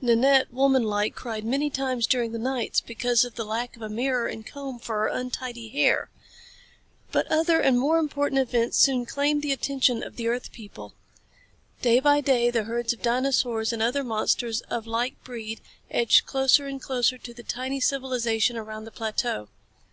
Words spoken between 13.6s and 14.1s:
and other